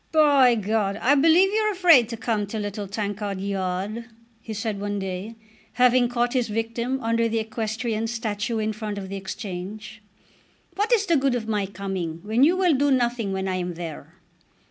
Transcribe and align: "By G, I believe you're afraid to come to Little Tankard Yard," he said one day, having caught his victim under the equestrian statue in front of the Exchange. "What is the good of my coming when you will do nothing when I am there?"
"By 0.11 0.55
G, 0.55 0.71
I 0.73 1.13
believe 1.13 1.53
you're 1.53 1.71
afraid 1.71 2.09
to 2.09 2.17
come 2.17 2.47
to 2.47 2.57
Little 2.57 2.87
Tankard 2.87 3.39
Yard," 3.39 4.05
he 4.41 4.51
said 4.51 4.79
one 4.81 4.97
day, 4.97 5.35
having 5.73 6.09
caught 6.09 6.33
his 6.33 6.47
victim 6.47 6.99
under 7.03 7.29
the 7.29 7.37
equestrian 7.37 8.07
statue 8.07 8.57
in 8.57 8.73
front 8.73 8.97
of 8.97 9.09
the 9.09 9.15
Exchange. 9.15 10.01
"What 10.73 10.91
is 10.91 11.05
the 11.05 11.17
good 11.17 11.35
of 11.35 11.47
my 11.47 11.67
coming 11.67 12.19
when 12.23 12.43
you 12.43 12.57
will 12.57 12.73
do 12.73 12.89
nothing 12.89 13.31
when 13.31 13.47
I 13.47 13.57
am 13.57 13.75
there?" 13.75 14.15